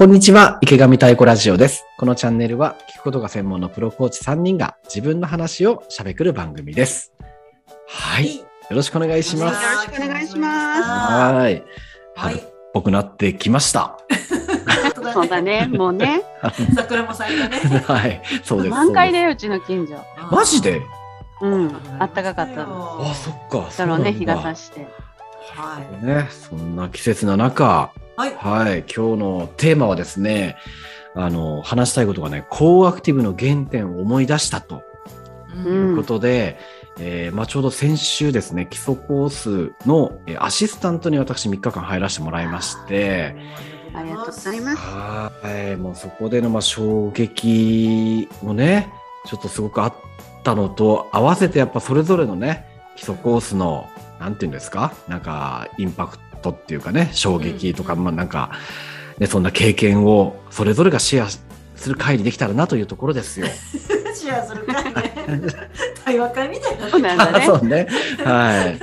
[0.00, 1.84] こんにちは、池上太鼓ラジオです。
[1.98, 7.12] このチャンネルは聞くことが専門のプロコーチ3人が自分の話をしゃべくる番組です。
[7.86, 8.38] はい。
[8.38, 9.62] よろしくお願いします。
[9.62, 11.54] よろしくお願いしますはい。
[11.56, 11.62] は
[12.14, 12.42] 春っい。
[12.72, 13.98] ぽくなってきました。
[15.12, 16.22] そうだね、もうね、
[16.74, 17.58] 桜も咲いたね。
[17.86, 18.22] はい。
[18.42, 18.70] そうです。
[18.70, 19.24] 満開だよ。
[19.26, 20.02] よ、うちの近所。
[20.34, 20.80] マジで？
[21.42, 23.00] うん、あったかかったの。
[23.02, 23.68] あ、そっか。
[23.76, 24.88] だろうね、日がし差して。
[25.54, 26.06] はい。
[26.06, 28.34] ね、そんな季節の中、はい。
[28.34, 30.56] はい、今日のテーマはですね、
[31.14, 34.82] あの、話したいことがね、高アクティブの原点を思い出したと。
[35.54, 36.58] いうんことで、
[36.98, 43.34] えーまあ、ちょうど先週ですね、基礎コースのえーアシスタントに私3日間入らせてもらいまして、
[43.94, 44.76] ありがとうございます。
[44.76, 45.32] は
[45.72, 48.92] い、もうそこでのまあ衝撃もね、
[49.26, 49.94] ちょっとすごくあっ
[50.44, 53.88] たのと、合わせてやっぱそれぞれのね、基礎コースの、
[54.20, 58.52] なんていうんですか、なんかインパクトっていうかね、衝撃とか、まあなんか、
[59.18, 63.46] ね、そんな経験をそれぞれがシェアする会にできたらなというところですよ。
[64.14, 64.92] シェアする会ね。
[66.04, 66.88] 対話会みたいな。
[66.88, 67.46] そうなんだね。
[67.46, 67.86] そうね。
[68.24, 68.64] はい。
[68.64, 68.78] ね、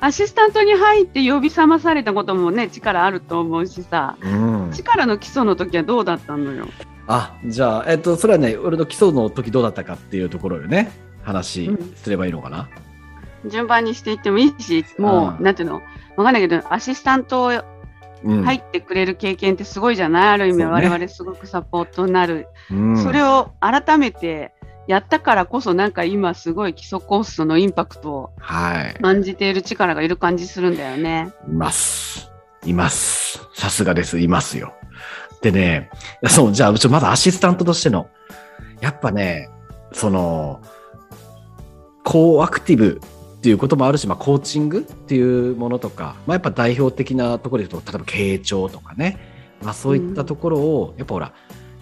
[0.00, 4.70] アシスタントに入って呼び覚まされたこともね、力あると思うしさ、うん。
[4.72, 6.66] 力の基礎の時はどうだったのよ。
[7.06, 10.90] あ、じゃあ、えっと、それはね、俺の基礎の時どうだったかっていうところよね。
[11.22, 12.68] 話うんすればいいのかな。
[13.46, 15.82] 順番にしていってもいいし、もう、うんなんていうの、
[16.16, 17.50] わかんないけど、アシスタント
[18.22, 18.44] うん。
[18.44, 20.28] 入ってくれる経験ってすごいじゃない？
[20.28, 24.52] ある意味、我々すごくサポートになるうん、それを改めて
[24.86, 28.94] やったからこそなんか今すごい基礎コースのインパクトをはい。
[29.00, 31.32] 感じている力がいる感じするんだよね。
[31.48, 32.30] います。
[32.66, 33.40] います。
[33.54, 34.18] さすがです。
[34.18, 34.74] いますよ。
[35.40, 35.88] でね、
[36.28, 38.10] そう、じゃあ、ちょまだアシスタントとしての、
[38.82, 39.48] やっぱね、
[39.92, 40.60] その、
[42.04, 43.00] 高アクティブ
[43.40, 49.18] っていうこともあるし、まあ、コーチングっていうものとか、まあ、やっぱ代表的なところで言うと、例えば傾聴とかね、
[49.62, 51.32] まあ、そういったところを、やっぱほら、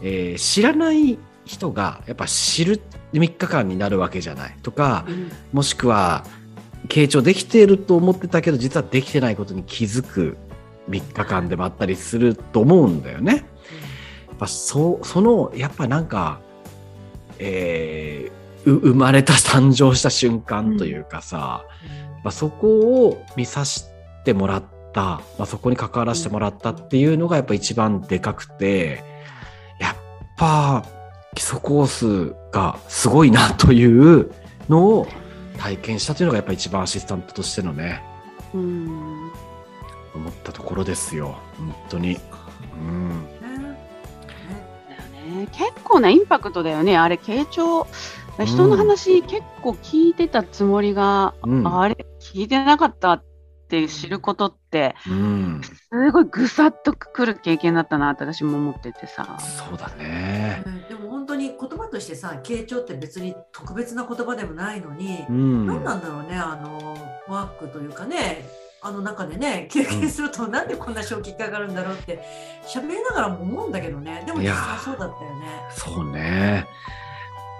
[0.00, 2.80] えー知らない人が、やっぱ知る
[3.12, 4.56] 3日間になるわけじゃない。
[4.62, 5.04] とか、
[5.52, 6.24] もしくは
[6.88, 10.38] 傾聴できていると思ってたけど実はできてないことに気づく
[10.88, 13.44] 3日間でもあったりすると思うんだよね。
[14.28, 16.40] やっぱそそのやっぱなんか、
[17.38, 21.64] えーう生まれた誕生した瞬間というかさ、
[22.24, 23.86] まあ、そこを見させ
[24.24, 25.02] てもらった、
[25.38, 29.02] まあ、そこに関わらせてもらったっていうのがやっぱ一番でかくて
[29.78, 29.96] やっ
[30.36, 30.84] ぱ
[31.34, 34.30] 基礎コースがすごいなという
[34.68, 35.06] のを
[35.58, 38.02] 体験したというのがやっぱ一番アシスタントとしてのね
[38.54, 39.32] うん。
[40.14, 41.38] 思ったところですよ。
[41.56, 42.18] 本当に。
[42.76, 43.26] うん。
[45.52, 46.98] 結構なインパクトだよね。
[46.98, 47.86] あれ傾聴
[48.38, 53.24] 人の話結構聞いてたつもりが、うんあれ聞いてなかったっ
[53.68, 59.38] て知ることってうん、すごいぐさっとくる経験だったなって私も思っててさ。
[59.38, 60.62] そうだね。
[60.66, 66.96] うんでも本当に言葉としてさ、傾聴って別に特別な言葉でもないのにう、ん、何なんだろうね、あの
[67.28, 68.44] ワークというかね、
[68.82, 72.20] あの中でね、経験するとなんでこんな衝撃が上がるんだろうって
[72.66, 75.46] 喋りながらも思うんだけどね、でも実際そうだったよね。
[75.70, 76.66] そうね。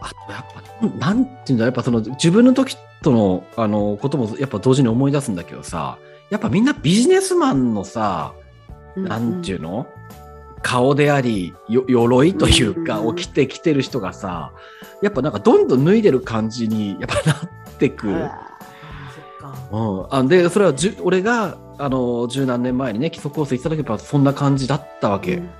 [0.00, 0.46] あとやっ
[0.80, 5.98] ぱ、なんていうんだ、やっぱその自分の時とのあのこともやっぱ同時に思い出すんだけどさ、
[6.30, 8.34] やっぱみんなビジネスマンのさ、
[8.96, 9.86] なんていうの、
[10.62, 14.52] 顔であり、よ鎧というか、うんを着てきてる人がさ、
[15.02, 18.08] やっぱなんかどんどん脱いでる感じにやっぱなってく。
[18.08, 18.30] うん。
[20.10, 25.50] あでそれはじゅ俺があの十何年前にね基礎コース行ってた時はそんな感じだったわけ、うん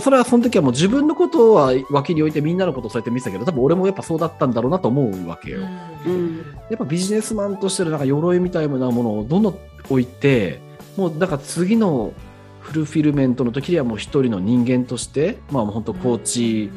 [0.00, 5.60] それはその時はもう自分のことは脇に置いてみんなのことをそうやって見てたけど多分俺もやっぱそうだったんだろうなと思うわけよ、
[6.06, 6.12] うん。
[6.12, 6.36] うん。
[6.68, 10.60] やっぱビジネスマンとしてのなんか鎧みたいなものをどんどん置いて
[10.96, 12.12] もうだから次の
[12.60, 16.70] フルフィルメントの時にはもう一人の人間としてまあもう本当コーチ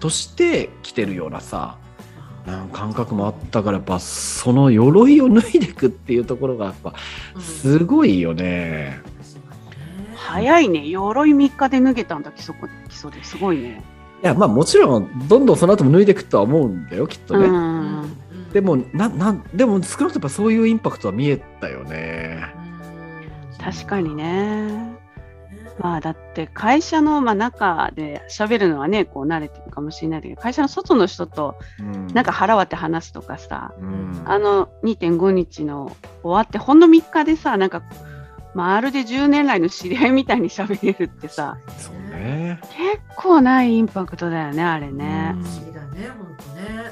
[0.00, 1.78] として来てるようなさ
[2.46, 6.94] なんか感覚もあったからやっぱその鎧を脱いでいくっていうところがやっぱ
[7.34, 7.42] うん。
[7.42, 9.00] すごいよね。
[10.30, 12.54] 早いね鎧3日で脱げたんだ基礎
[12.88, 13.82] 基礎ですごいね。
[14.22, 17.46] いやまあもちろんどんどんその後も脱いでいくとは思うんだよきっとね。
[17.46, 18.16] うん
[18.52, 22.44] でもななんでも少なくともやっぱそういうインパクトは見えたよね。
[23.58, 24.98] 確かにね。
[25.78, 37.82] まあだって会社のまあ中で喋るのはねこう慣れてるかもしれないけど会社の外の人とうんなんか腹割って話すとかさ、うんあの2.5日の終わってほんの3日でさなんか
[38.54, 42.60] まるで10年来の知り合いみたいに喋れるってさそうね。
[42.62, 45.34] 結構ないインパクトだよねあれね。
[45.40, 46.90] 不思議だね、本当ね。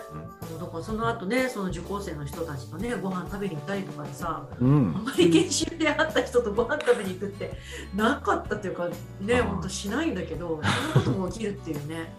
[0.61, 7.53] だかかその後ねその受講生の人たちとねご飯食べに行ったりとかでさあうんんまり研修で会った人とご飯食べに行くって
[7.95, 8.89] なかったっていうか
[9.21, 12.13] ね本当しないんだけどそんなことも起きるっていうね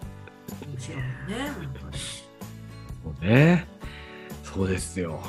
[0.67, 1.03] 面白ね
[1.37, 1.97] なんかね
[3.03, 3.67] そうね。
[4.43, 5.21] そうですよ。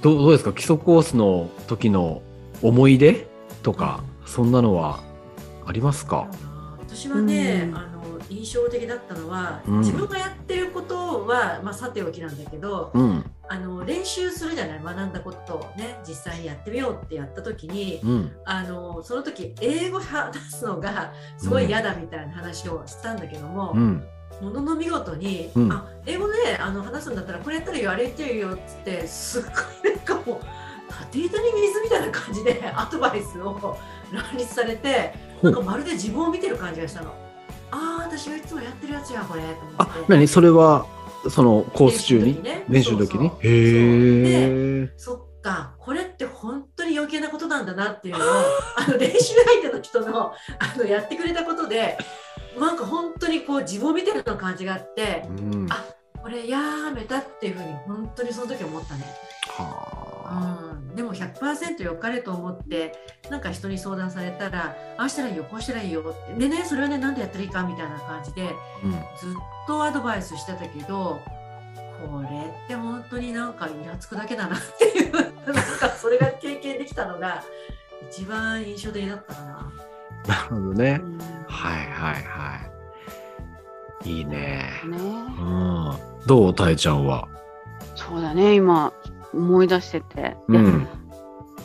[0.00, 0.52] どうどうですか？
[0.52, 2.22] 基礎コースの時の
[2.62, 3.26] 思い出
[3.62, 5.00] とか、そんなのは
[5.66, 6.28] ありますか？
[6.78, 13.30] 私はね、うんあの印象的だったのは、うん自分がやってることは、まあ、さておきなんだけどうん。
[13.48, 14.80] あの練習するじゃない？
[14.82, 18.32] 学んだことをね実際にやってみようってやった時にうん。
[18.44, 24.04] あのその時英語話すのがすごい嫌だみたいな話をしたんだけども、うん。
[24.40, 30.40] ものの見事に、うんあ英語であの話すんだったらこれやったらいいよあれ言ってるよっつってすっごいなんかもう
[30.90, 33.78] 縦板に水みたいな感じで アドバイスを
[34.12, 37.10] 乱立されてなんかまるで自分を見てる感じがしたの。
[37.72, 40.26] ああ私はいつもやってるやつやこれと思あって。、何？
[40.26, 40.86] それは、
[41.30, 42.40] そのコース中に？
[42.42, 43.24] 練練習の時に？
[43.28, 44.92] ねへえ。
[44.96, 48.28] そっかこれって本当に余計なことなんだなっていうのを
[48.76, 51.96] あの練習相手の人のあのやってくれたことで
[52.58, 55.66] なんか本当にこう自分を見てるような感じがあってうん。
[55.70, 55.84] あ
[56.20, 56.60] これや
[56.94, 59.04] めたっていうふうに本当にその時思ったね。
[59.56, 62.92] はうん、でも100%良かれと思って
[63.30, 68.86] なんか人に相談されたらああしたらいいよこうしたらいいよってでねそれはねなんでやったらいいかみたいな感じであ。
[68.86, 68.92] うん。
[68.92, 69.00] ずっ
[69.66, 71.20] とアドバイスしてたけど
[72.06, 77.42] これって本当になんかイラつくだけだなっていう なんかそれが経験できたのが
[78.10, 79.72] 一番印象的だったかな。
[80.26, 81.06] なるほどねう。
[81.06, 81.24] んは
[81.74, 82.56] いはいは
[84.04, 84.08] い。
[84.10, 84.64] いいね。
[84.86, 85.96] ねうん。
[86.26, 87.28] どうたえちゃんは？
[87.94, 88.92] そうだね今
[89.34, 90.86] 思い出してて、うん。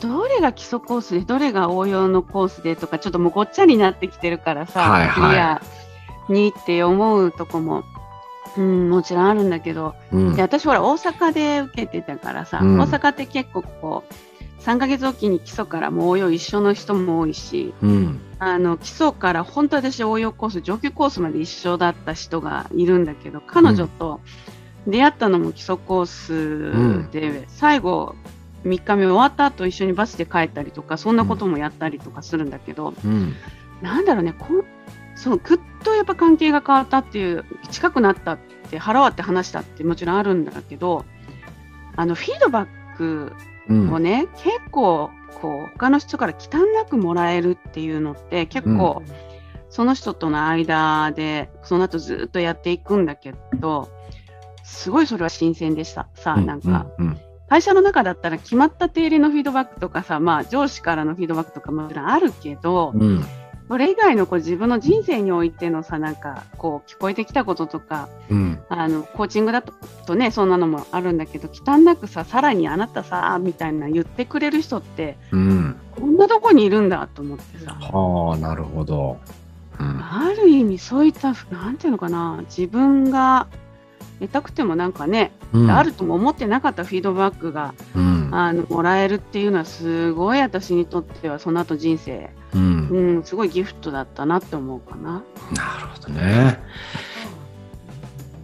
[0.00, 5.28] どれが基礎コースでどれが応用のコースでとかちょっともうごっちゃになってきてるからさ、はいはい。
[5.28, 5.62] クリア
[6.28, 7.84] にって思うとこも、
[8.56, 10.34] うん、もちろんあるんだけど、うん。
[10.36, 12.78] で私ほら大阪で受けてたからさ、うん。
[12.78, 18.20] 大阪って結構こう3ヶ月おきに基礎からもう応用一緒の人も多いしうん。
[18.38, 24.20] あの基礎から本当私応用コース上級コースまで一緒だった人がいるんだけど彼女と
[24.86, 28.14] 出会ったのも基礎コースで、最後
[28.64, 33.34] 3日目終わった後一緒にバスで帰ったりとかそんなこともやったりとかするんだけど、うん。
[33.82, 34.64] なんだろうねこん
[35.14, 38.38] そうぐっとやっぱ関係が変わったっていう近くなったっ
[38.70, 41.04] て腹割って話したってもちろんあるんだけど
[41.96, 43.32] あのフィードバック
[43.68, 43.92] うん。
[43.92, 45.10] をね、結構
[45.40, 49.02] こう他の人から忌憚なくもらえるっていうのって結構、
[49.68, 53.90] その人との間でその後ずっとやっていくんだけど
[54.66, 57.18] すごいそれは新鮮でしたさ、なんかうん。
[57.48, 63.24] 会社の中だったら決まった定理のフィードバックとかさ、まあ、上司からのフィードバックとかももちろんあるけど、うん。
[63.68, 68.60] それ以外のこう自分の人生においてのさなんかこう聞こえてきたこととかうん。
[68.68, 69.72] あのコーチングだと
[70.06, 75.76] とねそんなのもあるんだけど忌憚なくささらにあなたさみたいな言ってくれる人ってうん。
[75.96, 79.18] こんなとこにいるんだと思ってさはあ、なるほど。
[79.78, 80.00] うん。
[80.00, 83.48] ある意味そういったなんていうのかな自分が
[84.20, 88.16] 得たくてもなんかね、うんあるとも思ってなかったフィードバックがうん。
[88.32, 92.88] あのもらえるっていうのはすごい私にとってはその後人生、うん。
[92.88, 95.12] うん、すごいギフトだったなって思うかな。
[95.12, 96.58] なるほどね。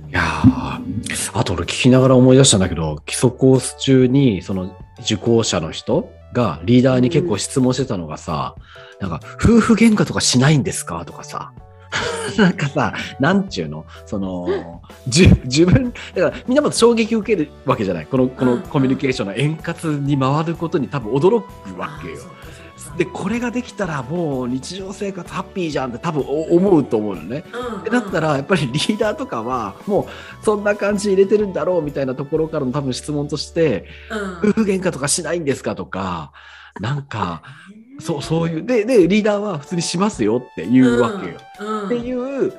[0.08, 8.54] いやーあと俺聞きながら思い出したんだけど、基礎コース中にその受講者の人がリーダーに結構質問してたのがさ、
[9.00, 11.04] なんか夫婦喧嘩とかしないんですか？
[11.04, 11.52] とかさ。
[12.38, 13.84] なんかさ、なんちゅうの？
[14.06, 18.06] その、じ自分、だからみんなも衝撃受けるわけじゃない。
[18.06, 22.16] この、このコミュニケーションの円滑に回ることに多分驚くわけよ。
[22.96, 27.44] で、これができたらもう日常生活ハッピーじゃんって多分お思うと思うのね。
[27.84, 30.02] でだったらやっぱりリーダーとかはも
[30.40, 33.86] うそんな感じ入れてるんだろうみたいなところからの多分質問として
[34.42, 35.74] うん夫婦喧嘩とかしないんですか？
[35.74, 36.32] とか
[36.80, 37.42] なんか
[38.00, 41.34] そうそういうででリーダーは普通にしますよって言うわけよ。
[41.60, 42.12] うんってい
[42.48, 42.52] う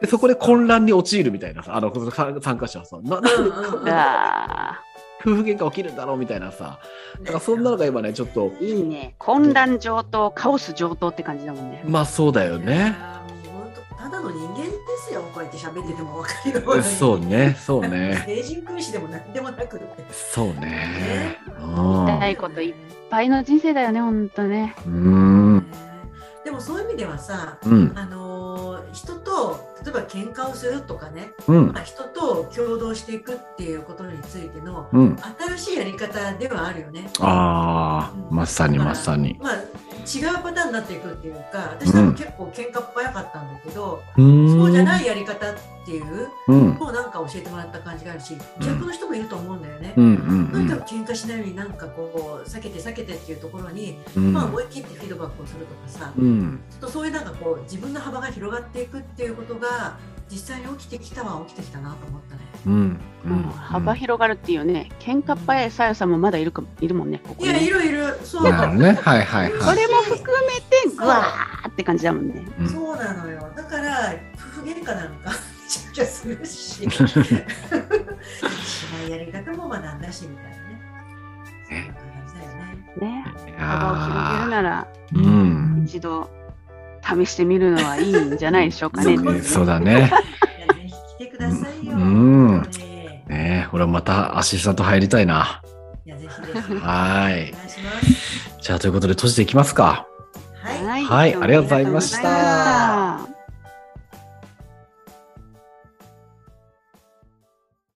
[0.00, 4.76] でそこで混乱に陥るみたいなさあの参参加者はさななん
[5.20, 6.78] 夫婦喧嘩起きるんだろうみたいなさ
[7.20, 11.84] だからそんなのが今ねちょっとーいいね混乱上等カオス上等って感じだもんね。
[11.86, 12.96] まあそうだよいね。
[15.50, 18.22] って喋ってても分かるようにそうねそうね。
[18.24, 19.80] 成人君子でも何でもなく
[20.12, 21.38] そうね。
[21.58, 22.74] 言いたいこといっ
[23.10, 24.74] ぱいの人生だよねほんとね。
[24.86, 24.92] うん。
[24.94, 25.66] うん
[26.42, 27.92] でもそういう意味ではさうん。
[27.96, 28.40] あのー
[28.92, 31.72] 人と例えば喧嘩をするとかね、うん。
[31.72, 35.16] まあ、人と共同していくっていうことについてのうん。
[35.48, 37.08] 新しいやり方ではあるよね。
[37.20, 39.38] ああまさにまさに。
[39.40, 39.54] まあ、
[40.12, 46.74] 違うパターンになっていくっていうか私多分結構喧嘩っ早かったんだけど、うーんそうじゃないやり方っていううん。
[46.74, 49.94] のをなんか教えてもらった感じがあるし、逆の人もいると思うんだよね。
[49.96, 54.32] うんうんなんだろう喧嘩しないようになんかこう避けて避けてっていうところに、うん。
[54.32, 56.60] まあ思い切ってフィードバックをするとかさ、うん。
[56.70, 59.98] ちょっとそういうなんかこう自分の幅が広がっていくっていうことが
[60.30, 62.40] 実際に起きてきたは起きてきたなと思ったね。
[62.66, 63.00] うん。
[63.24, 68.92] うん幅広がるっていうね、喧嘩っ早いさやさんもまだいるかもいるもんね、ここねいやいるいるそうなるほどね。
[68.92, 69.62] はいはいはい。
[69.62, 72.44] それも含めて、ぐわーって感じだもんね。
[72.58, 73.52] うんそうなのよ。
[73.56, 75.32] だから夫婦喧嘩なんか
[75.92, 76.82] ちゃするし、
[79.08, 81.94] やり方も学んだしみたいなね。
[82.96, 83.00] ね。
[83.00, 85.84] ね、い幅を広げやるなら、ーうん。
[85.86, 86.28] 一度
[87.24, 89.16] 試してみるのはいいんじゃないでしょうかね。
[89.16, 90.10] ねそうだね。
[90.74, 91.92] ぜひ来てくださいよ。
[91.94, 95.62] うんねね俺またアシスタント入りたいな。
[96.06, 97.44] いやぜひぜひお願はい。
[97.44, 97.68] いしま
[98.00, 98.60] す。
[98.62, 100.06] じゃあということで閉じていきますか。
[100.62, 101.04] はい。
[101.04, 102.99] はいありがとうございました